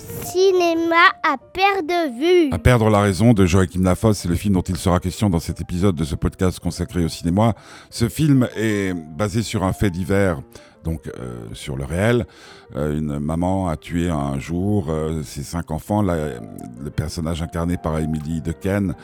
[0.00, 2.52] cinéma à perdre vue.
[2.52, 5.40] À perdre la raison de Joachim Lafosse, c'est le film dont il sera question dans
[5.40, 7.54] cet épisode de ce podcast consacré au cinéma.
[7.90, 10.40] Ce film est basé sur un fait divers
[10.88, 12.26] donc euh, sur le réel.
[12.74, 16.00] Euh, une maman a tué un jour euh, ses cinq enfants.
[16.02, 18.94] le personnage incarné par Emily Dequesne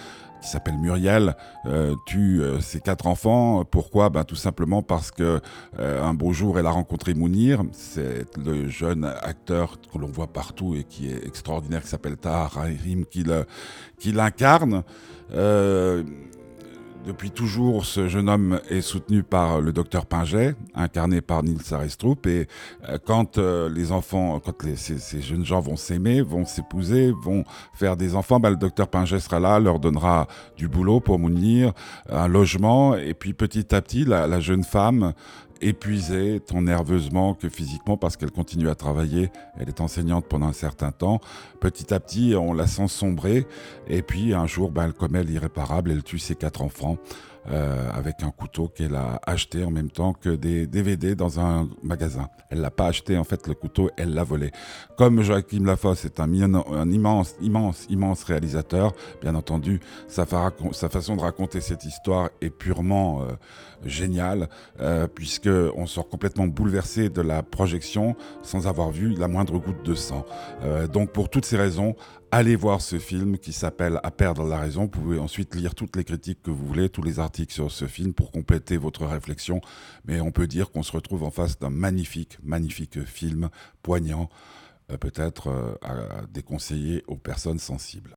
[0.41, 1.35] qui s'appelle Muriel,
[2.05, 3.65] tue ses quatre enfants.
[3.65, 4.11] Pourquoi?
[4.11, 5.41] Ben, Tout simplement parce que
[5.79, 7.63] un beau jour, elle a rencontré Mounir.
[7.73, 12.51] C'est le jeune acteur que l'on voit partout et qui est extraordinaire, qui s'appelle Tahar
[12.51, 14.83] Rahim, qui l'incarne.
[17.07, 22.27] Depuis toujours, ce jeune homme est soutenu par le docteur Pinget, incarné par Nils Arestrup.
[22.27, 22.49] Et
[22.89, 27.45] euh, quand euh, les enfants, quand ces, jeunes gens vont s'aimer, vont s'épouser, vont
[27.75, 31.75] faire des enfants, bah, le docteur Pinget sera là, leur donnera du boulot pour Mounir,
[32.09, 32.97] un logement.
[32.97, 35.13] Et puis petit à petit, la jeune femme
[35.69, 39.31] épuisée, tant nerveusement que physiquement, parce qu'elle continue à travailler.
[39.59, 41.21] Elle est enseignante pendant un certain temps.
[41.61, 43.47] Petit à petit, on la sent sombrer.
[43.89, 45.91] Et puis, un jour, ben, elle commet l'irréparable.
[45.91, 46.99] Elle tue ses quatre enfants.
[47.51, 51.69] Euh, avec un couteau qu'elle a acheté en même temps que des DVD dans un
[51.83, 52.31] magasin.
[52.49, 54.51] Elle l'a pas acheté en fait le couteau, elle l'a volé.
[54.97, 60.25] Comme Joachim Lafosse est un, immense, immense, immense réalisateur, bien entendu, sa,
[60.73, 63.35] sa, façon de raconter cette histoire est purement euh,
[63.85, 64.49] géniale,
[64.81, 69.85] euh, puisque on sort complètement bouleversé de la projection sans avoir vu la moindre goutte
[69.85, 70.25] de sang.
[70.63, 71.95] Euh, donc pour toutes ces raisons,
[72.35, 74.83] allez voir ce film qui s'appelle À perdre la raison.
[74.83, 77.87] Vous pouvez ensuite lire toutes les critiques que vous voulez, tous les articles sur ce
[77.87, 79.61] film pour compléter votre réflexion.
[80.05, 83.51] Mais on peut dire qu'on se retrouve en face d'un magnifique, magnifique film,
[83.83, 84.29] poignant,
[84.91, 88.15] euh, peut-être euh, à déconseiller aux personnes sensibles.